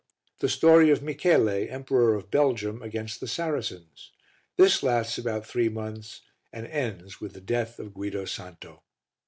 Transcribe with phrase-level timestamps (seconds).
[0.39, 4.09] The Story of Michele, Emperor of Belgium, against the Saracens.
[4.57, 8.81] This lasts about three months and ends with the death of Guido Santo.